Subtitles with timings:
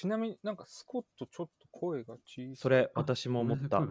[0.00, 2.56] ちなみになんかスコットちょっと声が小さい。
[2.56, 3.86] それ、あ私も思った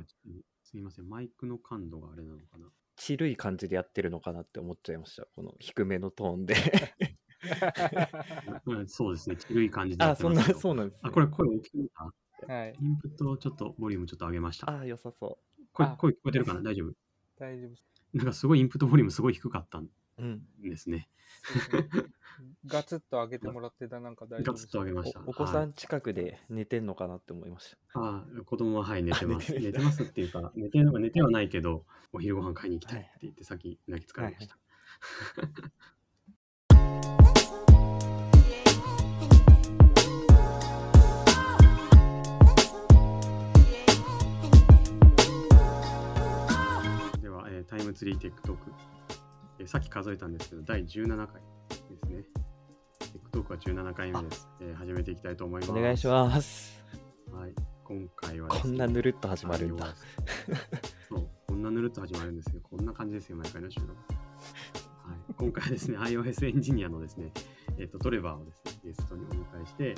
[0.64, 2.66] すいません、マイクの感度があれなのかな？
[2.96, 5.28] ちるい感じでやってるのかなって思っちゃいました。
[5.36, 6.56] この低めのトーンで。
[8.66, 11.10] うんそうですね、緩い感じでやあ、そんな、ってますけどそうなんです、ね。
[11.10, 12.12] あ、これ声大きいか
[12.48, 12.76] はい。
[12.82, 14.80] インプットをちょっとボリュームちょっと上げました。
[14.80, 15.38] あ、良さそ
[15.76, 16.64] あ声声聞こえてるかな？
[16.64, 16.94] 大丈夫？
[17.38, 18.18] 大丈夫。
[18.18, 19.88] なんかすごいインプットボリュームすごい低かったん。
[20.62, 21.10] ですね。
[22.66, 25.20] ガツッと上げてもらってたなんか大丈夫ガツッと上げました。
[25.26, 28.00] おお子さはいん近くで寝てんのかなって思いました。
[28.00, 29.52] ああ、子供ははい寝てます。
[29.54, 34.58] 寝てる寝てますっていうか、寝てる寝てはないけど、お昼ご飯買いに行きたいって言って、さっき泣きつかれました。
[47.22, 48.72] では、えー TimeTree Tech Talk、
[49.60, 52.24] えーさっき数えたんですけど、第17回ですね。
[53.00, 54.48] Tech Talk は17回目です。
[54.62, 55.72] えー始めていきたいと思います。
[55.72, 56.84] お願いします。
[57.32, 59.94] はい、今回はね、こんなぬるっと始まるんだ。
[61.10, 62.62] そう、こんなぬるっと始まるんですよ。
[62.64, 63.92] こんな感じですよ、毎回の収録。
[63.92, 67.32] はい、今回はですね、iOS エンジニアのですね、
[67.78, 69.96] えっと、トレバーをですね、ゲストにお迎えして、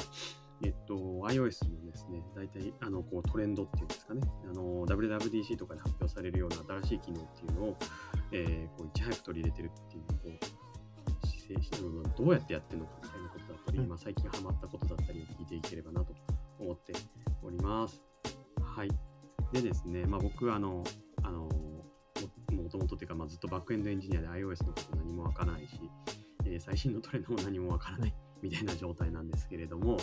[0.64, 7.78] えっと、iOS のですね、大体、あの、こう、トレンドっていうんですかね、あの、WWDC とかで発表されるような新しい機能っていうのを、
[8.32, 10.46] えーこう、いち早く取り入れてるっていう、こ
[11.24, 16.14] う、姿勢してるのをどうやってやってるのかみたいなことだったり、うんまあ、最近ハマったことだったりを聞いていければなと
[16.60, 16.94] 思って
[17.42, 18.02] おります。
[18.62, 18.90] はい。
[19.52, 20.84] でですね、まあ、僕、あの、
[21.24, 21.50] あの、
[22.52, 25.80] ももともとっていうか、まあ、ずっとバックエンドエンジニアで iOS のこと何もわからないし、
[26.46, 29.98] えー最新のトレンドも何もわからないみたいな状態なんですけれども、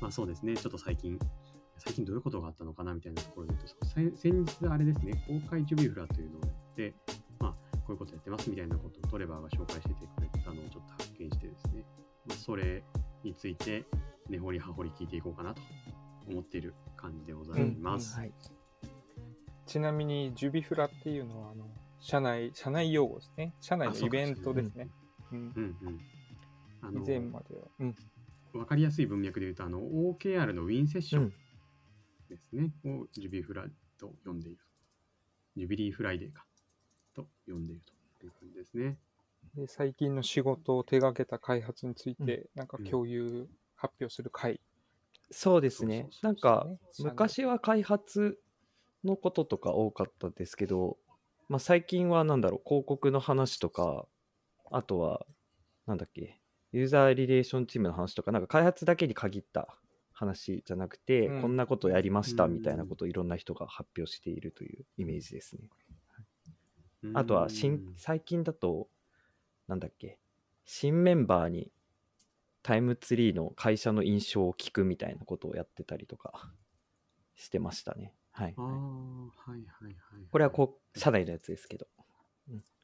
[0.00, 1.18] まあそうですね、ちょっと最近、
[1.76, 6.94] 最近どういうことがあったのかなみたいなところで言うと、先先日あれですね、公開ジュビフラというのをやって、
[7.38, 11.84] まあ、こういうことやってますみたいなことをトレバーが紹介しててくれたのをちょっと発見してですね、
[12.26, 12.82] まあ、それ
[13.24, 13.84] について
[14.28, 15.62] 根掘り葉掘り聞いていこうかなと
[16.28, 18.16] 思っている感じでございます。
[18.16, 18.32] はい。
[19.66, 21.66] ちなみに、ジュビフラっていうのは、あの、
[22.00, 23.54] 社内、社内用語ですね。
[23.60, 24.88] 社内のイベントですね。
[25.30, 25.98] うんうんうん。
[26.88, 27.62] あの以前までは。
[27.80, 27.94] うん。
[28.54, 31.32] わかりやすい文脈で言うと、あの、OKR のウィンセッションうん。
[32.30, 33.66] ですね、をジュビフラ
[33.98, 34.58] と呼んでいる。
[35.56, 36.46] ジュビリーフライデーか
[37.14, 37.82] と呼んでいる
[38.18, 38.98] という感じですね。
[39.54, 44.60] で最近の仕事を手掛けた開発について、なんか共有、発表する会。
[45.30, 48.38] そうですねなんか、ね昔は開発
[49.04, 50.96] のこととか多かったですけど、
[51.48, 54.06] まあ、最近はなんだろう、広告の話とか、
[54.70, 55.26] あとは、
[55.86, 56.37] なんだっけ、
[56.72, 59.78] ユーザーリレーションチームの話とか、なんか開発だけに限った
[60.12, 65.62] 話じゃなくて、うんこんなことやりましたうんみたいなことをいろんな人が発表しているというイメージですね。
[67.14, 68.88] あとは新うん最近だと、
[69.68, 70.18] なんだっけ、
[70.64, 71.72] 新メンバーに
[72.62, 76.52] タイムツリーの会社の印象を聞くみたいなことをやってたりとか
[77.36, 78.14] してましたね。
[78.32, 79.60] はいああ、はい。
[79.60, 80.28] はいはいはい。
[80.30, 81.86] これはこう、社内のやつですけど。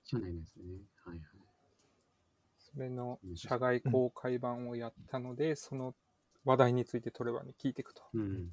[0.05, 0.65] 社内のやつね。
[1.05, 1.27] はいはい。
[2.75, 5.95] それの社外公開版をやったので、その
[6.45, 8.03] 話題についてトレバーに聞いていくと。
[8.12, 8.49] うん。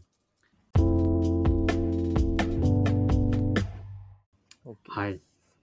[4.88, 5.20] はい。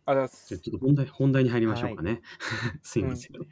[0.06, 2.20] あだすじゃあちょっと本題本題に入りましょうかね。
[2.82, 3.46] すいませんね。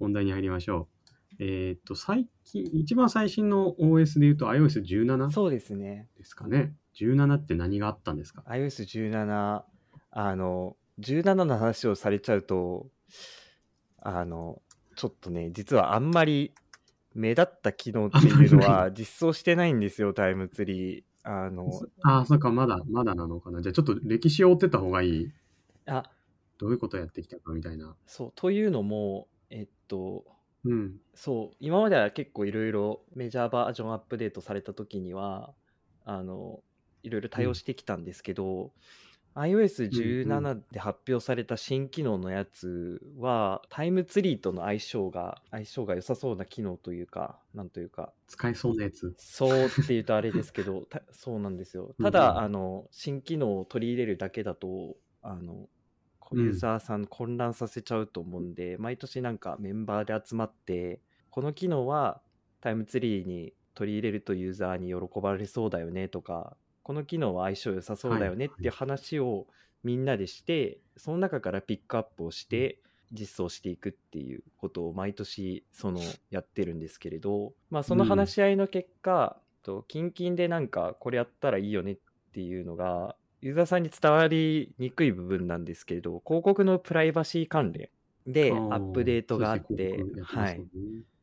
[0.00, 1.36] 本題に入りましょう。
[1.38, 6.08] えーっと、最近、一番最新の OS で言うと iOS17 そうですね。
[6.18, 6.74] ですかね。
[6.94, 9.62] 17って何があったんですか？iOS17、
[10.10, 12.90] あの、17の話をされちゃうと、
[14.04, 14.62] あの、
[14.96, 16.54] ちょっとね、実はあんまり
[17.14, 21.04] 目立った機能っていうのは実装してないんですよ、タイムツリー。
[21.24, 23.62] あの、ああ、そっか、まだ、まだなのかな。
[23.62, 25.32] じゃあちょっと歴史を追ってた方がいい？
[25.86, 26.02] あ、
[26.58, 27.96] どういうことやってきたかみたいな。
[28.06, 30.24] そう、というのも、えっと、
[30.64, 31.00] うん。
[31.14, 35.54] そう、今までは結構いろいろメジャーバージョンアップデートされた時には、
[36.04, 36.62] あの、
[37.02, 38.70] いろいろ対応してきたんですけど、うん
[39.34, 49.14] う iOS17 で発表された新機能のやつは、タイムツリーとの相性が、相性が良さそうな機能というか、なんというか、使えそうなやつ。
[49.18, 51.94] そうっていうとあれですけど、 たそうなんですよ。
[51.98, 55.68] うんただ、あの、新機能を取り入れるだけだと、あの、
[56.32, 61.00] ユーザーさん混乱させちゃうと思うんで、毎年なんかメンバーで集まって、
[61.30, 62.22] この機能は
[62.60, 68.68] タイムツリーに取り入れるとユーザーに喜ばれそうだよねとか、この機能は相性良さそうだよねってい。
[68.68, 69.46] う話を
[69.84, 72.78] みんなでして、その中からピックアップをして、
[73.12, 76.00] 実装していくっていうことを毎年その
[76.30, 81.96] やってるんですけれど、まあ、その話し合いの結果、とキンキンでなんかこれやったらいいよねっ
[82.32, 87.88] ていうのがユーザーさんに伝わりにくい部分なんですけれど広告のプライバシー関連
[88.26, 90.22] でアップデートがあってね。
[90.22, 90.62] はい。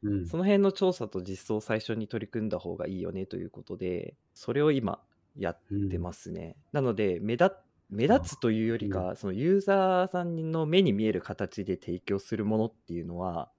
[0.03, 0.27] うん。
[0.27, 4.99] その辺の調査と実装を最初に取り組んだ方がいいよねということで、それを今
[5.39, 5.59] やっ
[5.89, 6.55] てますね。
[6.71, 7.55] なので、目立
[7.89, 13.49] 目立つというよりか、そのユーザーさんの目に見える形で提供するものっていうのは、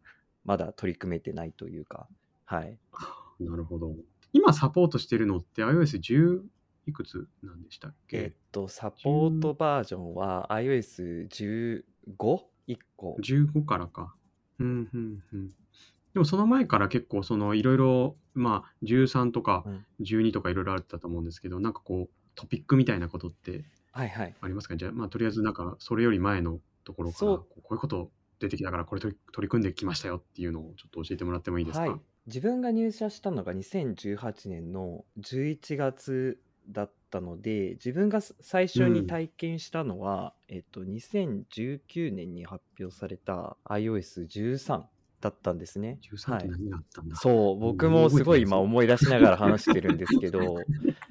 [0.44, 2.06] まだ取り組めてないというか、
[2.44, 2.78] はい。
[3.40, 3.96] なるほど。
[4.32, 6.44] 今サポートしてるのって iOS10
[6.86, 12.50] いくつなんでしたっけ、えっと、サポートバージョンは iOS15?1 個。
[13.20, 14.14] 15からか。
[14.60, 15.54] うんうんうん。
[16.14, 19.86] でもその前から結構そのいろいろまあ13とかうん。
[20.00, 24.34] 12とかいろいろあったと思うんですけど、なんかこうトピックみたいなことってはいはい。
[24.40, 24.76] ありますか？
[24.76, 36.40] じゃあまあとりあえずなんかそれより前のところからこうこういうこと出てきたからこれ取り取り組んできましたよっていうのをちょっと教えてもらってもいいですか、はい、自分が入社したのが2018年の11月
[36.70, 44.84] だったので自分が最初に体験したのは、えっと、2019年に発表された iOS13
[45.20, 45.98] だったんですね。
[46.02, 48.22] 13って何があったんだ、そう僕もす？
[48.24, 50.58] ごい今思い出しながら話してるんですけど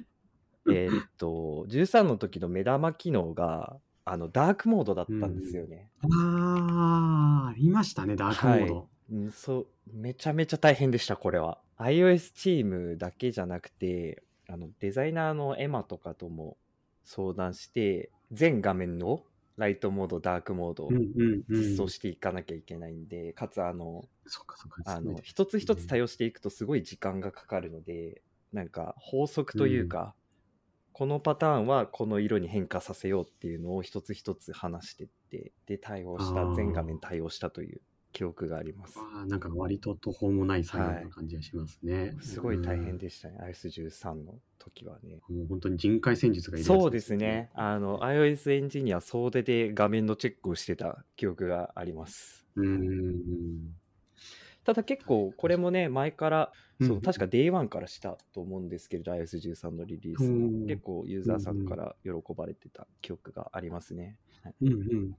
[0.70, 5.90] えっと13の時の目玉機能があのダークモードだったんですよね。
[6.02, 8.88] ああ、ありましたね、ダークモード。
[9.12, 16.56] うん、そうめちゃめちゃ大変でしたこれは iOS チームだけじゃなくてあのデザイナーのエマとかとも
[17.04, 19.22] 相談して全画面の
[19.60, 21.56] ライトモードダークモードをうんうんうん。
[21.56, 24.82] 実装していかなきゃいけないんで、かつあのそうかそうか。
[24.86, 28.22] あのすごい一つ一つ対応していくとすごい時間がかかるので
[28.54, 30.14] なんか法則というか、
[30.92, 38.98] このパターンはこの色に変化させようっていうのを一つ一つ話してってで対応した全画面対応したという記憶があります。
[38.98, 42.14] あーなんか割と途方もない作業な感じがしますね。
[42.20, 43.04] すごい大変で。
[43.04, 45.20] でしたね、iOS13 の時はね。
[45.28, 47.50] もう本当に人海戦術がいるそうですね。。
[47.54, 52.46] あの、iOS エンジニア総出で画面のチェックをしてた記憶があります。
[52.56, 53.74] うーん。
[54.64, 64.18] ただ結構これもね、前から、そうう、ん確か Day1 からしたと思うんですけれど、iOS13 のリリースうんも結構ユーザーさんから喜ばれてた記憶がありますね。
[64.42, 65.16] はいうんうん。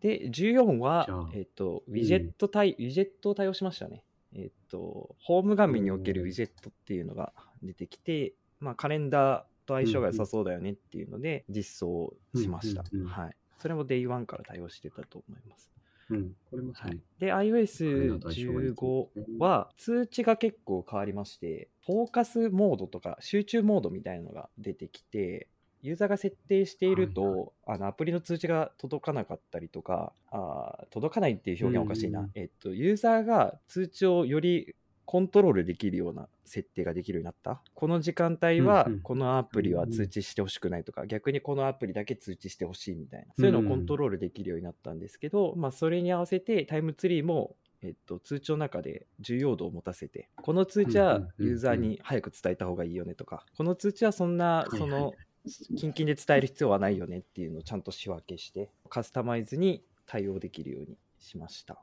[0.00, 4.02] で、14はえっと、ウィジェット対、ウィジェットを対応しましたね。
[4.34, 7.32] えっと、ホーム画面におけるウィジェットっていうのが
[7.62, 12.84] 出てきて、まあ、カレンダーと相性が良さそうだよねっていうので、実装しました。
[12.92, 13.36] うんうんうんはい。
[13.58, 15.70] それも Day1 から対応してたと思います。
[16.10, 16.34] うん。
[16.50, 16.88] これもそう。
[16.88, 25.48] はい、で、カレンダーと相性がいい iOS15 ですねは通知が結構変わりまして、フォーカスモードとか集中モードみたいなのが出てきて、
[25.82, 32.30] ユーザーが設定していると、はいあのアプリの通知が届かなかったりとか、あー届かないっていう表現はおかしいな、うん。
[32.34, 34.74] えっと、ユーザーが通知をより
[35.10, 37.62] コントロールできるような設定ができるようになった。
[37.74, 55.14] この時間帯はこのアプリは通知してほしくないとか、逆にこのアプリだけ通知してほしいみたいな、そういうのをコントロールできるようになったんですけど、まあ、それに合わせてタイムツリーも、えっと、通知の中で重要度を持たせて、この通知はユーザーに早く伝えた方がいいよねとか、この通知はそんな、その、
[55.76, 61.78] キンキンで伝える必要はないよねっていうのをちゃんと仕分けして、カスタマイズに対応できるようにしました。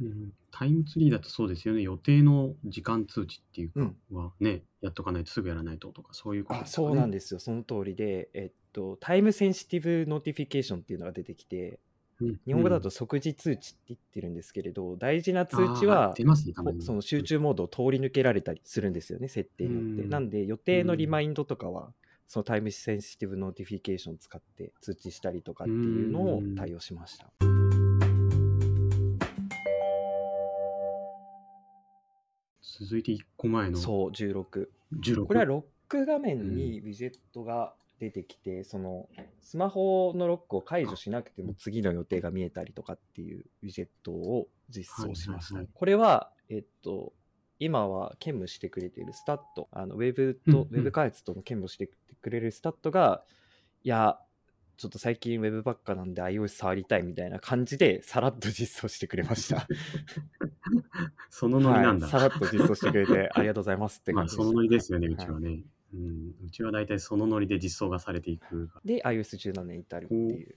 [0.00, 1.82] うん TimeTree だとそうですよね。
[1.82, 6.66] 予定の時間通知っていうかうんはね、やっとかないとすぐやらないととか、そういうことね。
[6.66, 11.78] そうなんですよ、その通りで、えっと、 Time Sensitive Notification っていうのが出てきて、
[12.20, 16.80] うん日本語だと即時通知って言ってるんですけれど、大事な通知あはね。
[16.80, 20.02] その集中モードを通り抜けられたりするんですよね、設定によって。
[20.02, 21.92] うんなんで、予定のリマインドとかは、
[22.32, 27.26] その Time Sensitive Notification を使って通知したりとかっていうのを対応しました。
[32.62, 34.66] 続いて1個前のそう、16。
[34.98, 35.26] 16。
[35.26, 39.10] これはロック画面にウィジェットが出てきて、その
[39.42, 45.56] スマホのロックを解除しなくても次の予定が見えたりとかっていうウィジェットを実装しました。
[45.56, 47.12] はいはいはいこれは、えっと、
[47.64, 51.88] 今は兼務してくれているスタッド、あのウェブと、うんうんウェブ開発とも兼務して
[52.20, 53.22] くれるスタッドが、
[53.84, 54.18] いや、
[54.76, 59.68] ちょっと最近ウェブばっかなんで iOS 触りたいみたいな感じでさらっと実装してくれました。
[61.30, 62.08] そのノリなんだ。
[62.08, 65.62] はい、さらっと実装してくれて ありがとうございますってまあ、感じでしたそのノリですよね、うちははね。
[65.94, 68.70] うん、うちは大体そのノリで実装がされていく。
[68.84, 70.56] で、iOS17 に至るっていう。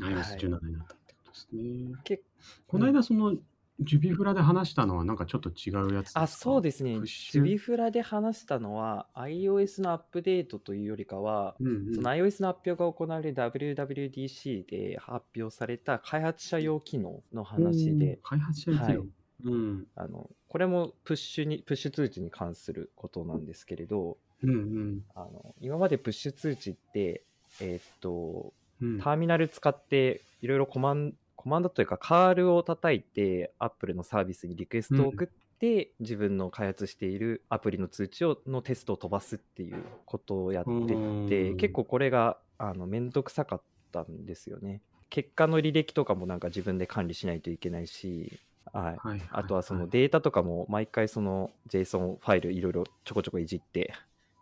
[0.00, 1.96] iOS17 になったってことですね。
[2.04, 2.22] 結
[2.68, 3.34] この間、その、
[3.80, 6.22] ジュビフラで話したのは、なんかちょっと違うやつですか？
[6.22, 19.00] あそうですねプッ、シジュュビフラで話したのは、iOS のアップデートというよりかは、うんうんその iOS の発表が行われる WWDC で発表された開発者用機能の話で、おー開発者ですよ。
[19.00, 19.08] はい
[19.44, 19.86] うん。
[19.94, 27.22] あのこれもプッシュにプッシュ通知に関することなんですけれど、うんうんあの今までプッシュ通知って、
[27.60, 28.98] えーっとうん。
[29.00, 35.28] ターミナル使っていろいろコマンコマンドというかカールを叩いて Apple のサービスにリクエストを送っ
[35.60, 41.28] て、自分の開発しているアプリの通知をのテストを飛ばすっていうことをやってうん。
[41.28, 44.82] て結構これがあのめんどくさかったんですよね。
[45.10, 48.40] 結果の履歴とかもなんか自分で管理しないといけないし、
[48.72, 53.94] はい、はいあとはそのいデータとかも毎回その JSON ファイルいろいろちょこちょこいじって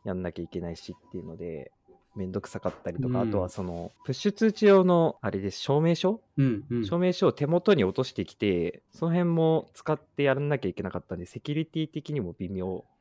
[0.05, 1.73] やんなきゃいけないしっていうので
[2.17, 3.29] めんどくさかったりとか、うん。
[3.29, 5.61] あとはそのプッシュ通知用のあれです。
[5.61, 6.85] 証明書、うんうん。
[6.85, 12.79] 証明書を手元に落としてきてその辺も使ってやらなきゃいけなかったんでセキュリティ的にも微妙。
[12.79, 12.96] だ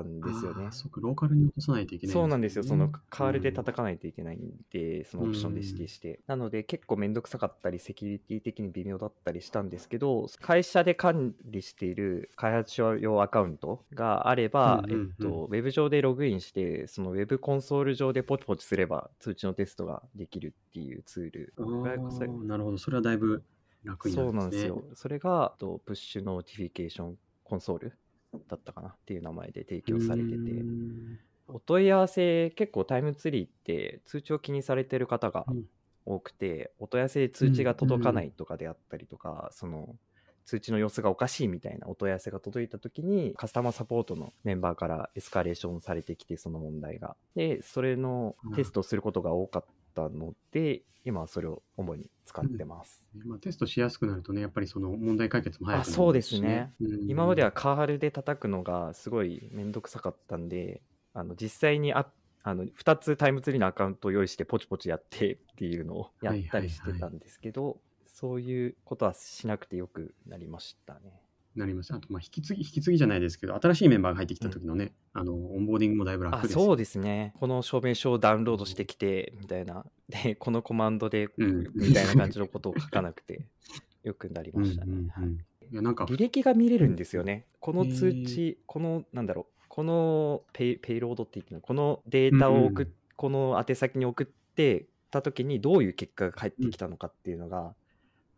[0.00, 0.68] ったんですよね。
[0.70, 6.20] そうか、ローカルに落とさないといけない、そうなんですよ、そのカールでうん叩かないといけないんで、そのオプションで指定して。
[6.26, 23.42] なので、結構めんどくさかったり、セキュリティ的に微妙だったりしたんですけど、会社で管理している開発者用アカウントがあれば、うんうんうんえっと、ウェブ上でログインして、そのウェブコンソール上でポチポチすれば、通知のテストができるっていうツールーなるほど、それはだいぶ
[23.84, 24.68] 楽になそうるんですね。
[24.70, 24.94] なんですよ。
[24.94, 27.98] それが、と Push Notification Console
[28.48, 30.38] だったかなっていう名前で提供されてて。
[31.48, 35.64] お問い合わせ結構 TimeTree って通知を気にされてる方がうん。
[36.04, 39.96] 多くて、お問い合わせで通知が届かないとかであったりとか、その
[40.44, 47.16] 通知の様子がおかしいみたいなお問い合わせが届いた時にカスタマーサポートのメンバーからエスカレーションされてきてその問題が。
[47.36, 56.72] でそれのテストをすることが多かったので、今はそれを主に使ってます、まあ、テストしやすくなるとね、やっぱりその問題解決も早くなるあそうですね。
[56.80, 57.10] うん。
[57.10, 60.80] 今まではカールで叩くのがすごいめんどくさかったんで
[61.14, 62.06] あの実際にあ
[62.44, 71.21] あの2つタイムツリーのアカウントを用意してポチポチやってっていうのをやったりしてたんですけど、そういうことはしなくてよくなりましたね。
[71.56, 71.96] なりました。
[71.96, 76.54] あと、まあ、引き継ぎ、引き継ぎじゃないですけど、新しいメンバーが入ってきた時のね、あの、オンボーディングもだいぶ楽あです。
[76.54, 77.34] そうですね。
[77.38, 83.46] この証明書をダウンロードしてきてみたいなでこのコマンドでうんみたいな感じのことを書かなくて
[84.02, 84.92] よくなりましたね。
[84.92, 85.38] うんうんはいうん
[85.70, 87.46] いや、なんか、履歴が見れるんですよね。
[87.58, 97.74] この通知、この、なんだろう、この pay payload って言ってこのデータを送っ、うんうんこの宛先に送ってた時にどういう結果が返ってきたのかっていうのが、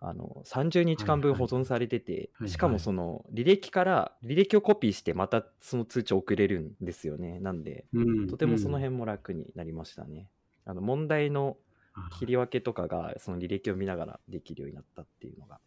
[0.06, 7.40] あの30日間分はいはい保存されてて、はいしかもその履歴から履歴をコピーしてまたその通知を送れるんですよね。
[7.40, 8.80] なんで、うんとてもそのうん。
[8.82, 10.28] 辺も楽になりましたね。
[10.66, 11.56] あの問題の
[11.94, 15.60] あ切り分けとかがその履歴を見ながらできるようになったっていうのが。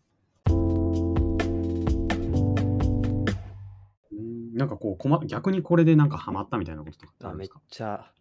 [0.50, 0.54] う
[4.16, 8.12] んなんかこう、こま、逆にこれでなんかハマったみたいなこととかああめっちゃ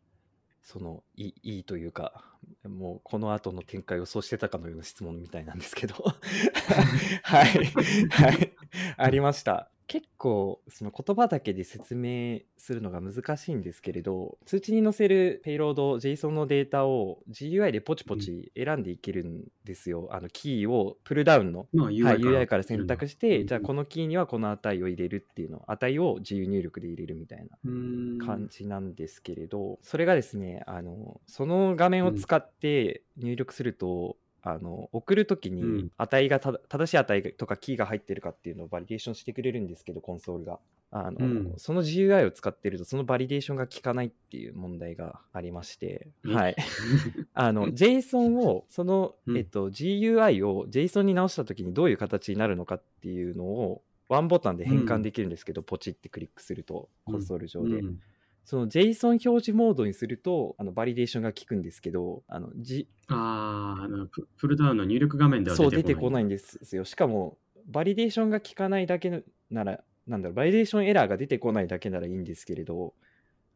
[0.66, 2.24] そのいいいいというか
[2.64, 5.94] もうこの後の展開を予想してたかのような質問みたいなんですけど。
[7.22, 7.64] はい。
[8.10, 8.52] はい。
[8.96, 21.66] ありました結構その言葉だけで説明するのが難しいんですけれど通知に載せるペイロード JSON のデータを GUI でポチポチ選んでいけるんですよ、あのキーをプルダウンの。
[21.72, 23.46] まあ、はい、UI UI から選択して、うん。
[23.46, 28.18] じゃあこのキーにはこの値を入れるっていうの値を自由入力で入れるみたいなうん。
[28.18, 34.16] 感じなんですけれど、それがですねあのその画面を使って入力すると、
[34.48, 35.90] あの送るときうにん。
[35.98, 40.60] 値がた正しい値とかキーが入ってるかっていうのをバリデーションしてくれるんですけどコンソールが。
[40.92, 41.54] あの、うん。
[41.56, 46.56] その GUI を使ってるとそのバリデーションが効かないっていう問題がありまして、えはい、
[47.34, 49.36] あの JSON をその、うん。
[49.36, 58.00] えっと、GUI を JSON に直したときにどういう形になるのかっていうのをワンボタンで変換できるんですけど、ポチってクリックするとコンソール上で、うん
[58.46, 65.98] その JSON 表示モードにするとあのバリデーションが効くんですけどあの、G、ああ、ププルダウンの入力画面ではそう出出てこない。
[65.98, 72.94] てこないんですよしかもバリデーションが効かないだけならなんだろうバリデーションエラーが出てこないだけならいいんですけれど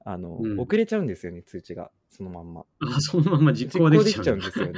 [0.04, 3.52] あの、うん送れちゃうんですよね通知がそのまんまあ、そのまま。
[3.52, 4.72] 実行できちゃうんですよね。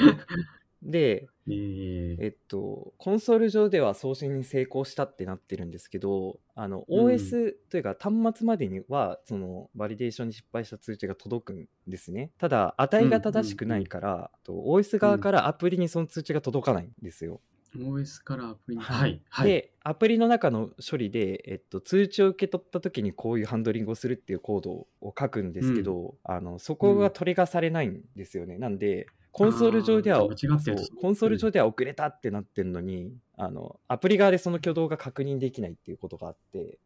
[0.82, 12.30] で、えーえっと、コンソール上では送信に成功したってなってるんですけど、あの OS というか端末までには、そのバリデーションに失敗した通知が届くんですね。
[12.38, 17.40] ただ、値が正しくないから、と OS 側からアプリにその通知が届かないんですよ。
[17.76, 18.82] OS からアプリに。
[18.82, 19.22] ははいい。
[19.28, 19.48] はい。
[19.48, 28.58] で、アプリの中の処理で、えっと、通知を受け取った時にこういうハンドリングをするっていうコードを書くんですけど、あのそこがトリガーされないんですよね。
[28.58, 36.78] なんで、コンソール上ではコンソール上では送れたってなってるのに、あのアプリ側でその挙動が確認できないっていうことがあって、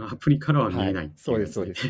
[0.00, 1.12] アプリからは見えないはい。
[1.16, 1.88] そうですそうです。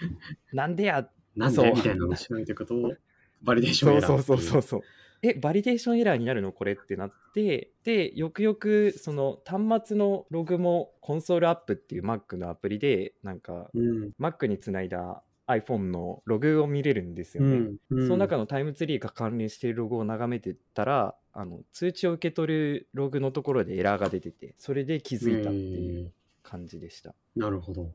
[0.52, 2.96] なんでやなんでみたいなのを調べていくと、
[3.42, 4.80] バリデーションエラーそうそうそうそうそう。
[5.22, 14.12] え、バリデーションエラーになるのこれってなって、で、よくよくその端末のログも Console app っていう Mac のアプリで、なんかうん。
[14.18, 17.56] Mac につないだ iPhone のログを見れるんですよね。
[17.56, 17.76] うん。
[17.90, 27.14] うんその中のタイムツリーが関連しているログを眺めてたら、あの通知を受け取るログのところでエラーが出ててそれで気づいたっていう感じでした。
[27.36, 27.92] なるほど。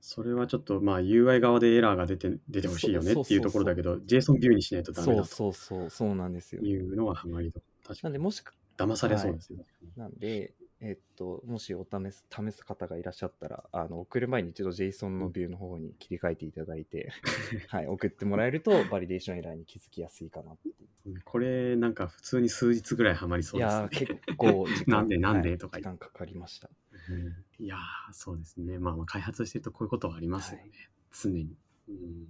[0.00, 6.66] それはちょっとまあ UI 側でエラーが出て出てほしいよねっていうところだけど、JSON ビューにしないとダメだそうそうそうそうなんですよと。
[6.66, 9.64] いうのは割と確かになんでもしか騙されそうですね。
[9.96, 17.10] なんで、えっと、もしお試す試す方がいらっしゃったら、あの送る前に一度 JSON のビューの方に切り替えていただいて、
[17.68, 20.72] はい、送ってもらえると、バリデーションエラーに気づきやすいかなってい
[21.12, 21.20] う。
[21.24, 23.88] これなんか普通に数日ぐらいハマりそういですねやー、。
[23.88, 26.68] 結構時間 なんでなんではいとか時間かかりました。
[27.08, 28.78] うんいやー、そうですね。
[28.78, 30.62] まあまあ開発してるとこういうことはありますよね。
[30.62, 30.72] はい
[31.18, 31.56] 常に、
[31.88, 32.28] うん。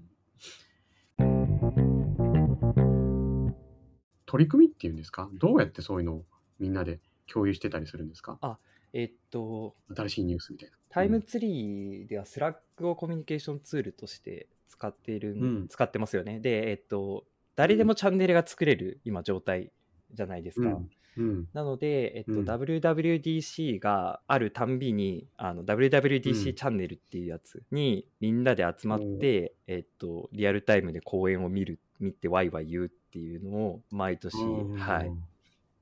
[4.27, 5.29] 取り組みっていうんですか？
[5.35, 6.25] どうやってそういうのを
[6.61, 7.01] みんなで
[7.33, 8.59] 共有してたりするんですか？
[8.93, 10.77] えっと、新しいニュースみたいな。
[10.89, 16.41] TimeTree では Slack をコミュニケーションツールとして使っている、うん使ってますよね。
[16.41, 19.71] で、えっと、誰でもチャンネルが作れる今状態
[20.15, 20.69] じゃないですか。
[20.69, 21.49] うんうん。
[21.55, 34.37] なので、えっとうん WWDC があるたんびにあの WWDC うんチャンネルっていうやつにみんなで集まって、えっと、リアルタイムで講演を見る見てワイワイ言うっていうのを毎年、
[34.79, 35.13] はい、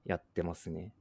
[0.05, 0.93] やってますね。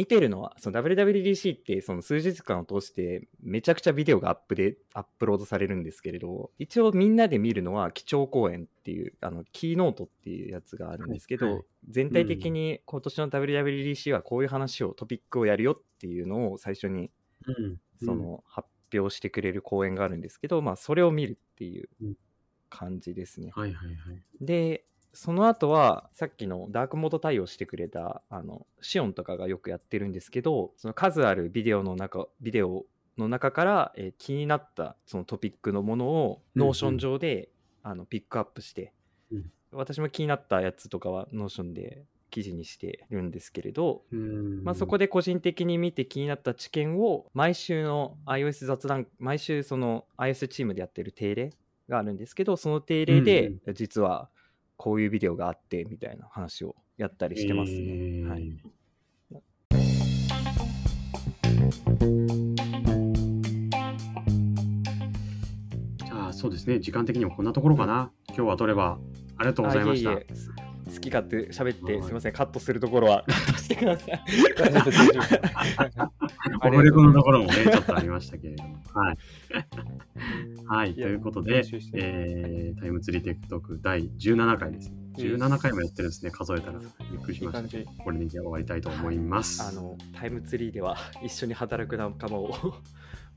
[0.00, 17.10] 見てるのは、その WWDC ってその数日間を通してめちゃくちゃビデオがアップでアップロードされるんですけれど、一応みんなで見るのは基調講演っていう、あの、キーノートっていうやつがあるんですけど、はいはい全体的に今年の WWDC はこういう話を、トピックをやるよっていうのを最初に
[17.46, 17.80] うん。
[18.04, 22.14] その発表してくれる講演があるんですけど、まあそれを見るっていううん
[22.70, 23.50] 感じですね。
[23.54, 24.22] はいはいはい。
[24.40, 32.86] で、その後は、さっきのダークモード対応してくれた、あの、シオンとかがよくやってるんですけど、その数あるビデオの中、ビデオ
[33.18, 36.68] の中から、えー気になったそのトピックのものを、うんうん。
[36.68, 37.48] Notion 上で、
[37.82, 38.92] あのピックアップして、
[39.32, 39.50] うん。
[39.72, 44.64] 私も気になったやつとかは、 Notion で記事にしてるんですけれど、うん。
[44.64, 51.52] まあ、そこで個人的に見て気になった知見を毎週の iOS 雑談毎週その iOS チームでやってる定例
[51.88, 54.30] があるんですけどその定例でうん実は
[54.82, 57.78] こういうビデオがあってみたいな話をやったりしてますね。
[57.80, 58.56] えーはい、
[65.98, 66.80] じゃあそうですね。
[66.80, 68.10] 時間的にもこんなところかな。
[68.28, 68.98] 今日は取れば
[69.36, 70.12] ありがとうございました。
[70.12, 70.50] あいえいえす
[70.92, 74.20] 好き勝手喋ってはいすみませんカットするところはカットしてください。
[77.12, 78.76] ところもね、ちょっとありましたけれども。
[78.94, 79.18] はい。
[80.66, 80.94] はい。
[80.94, 81.62] ということで
[81.94, 84.92] えー TimeTree Tech Talk 第17回です。
[85.16, 86.78] 17回もやってるんですね、数えたら。
[86.78, 87.78] びっくりしました。
[87.78, 87.86] いい。
[87.98, 89.62] これで終わりたいと思います。
[89.62, 92.52] あの TimeTree では 一緒に働く仲間を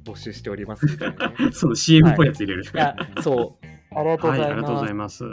[0.03, 1.35] 募集しておりますみたいなね。
[1.51, 2.63] その CM っぽいやつ入れる。
[2.63, 3.65] いや、そう。
[3.95, 4.51] ありがとうごはい、ざいます。
[4.51, 5.23] ありがとうございます。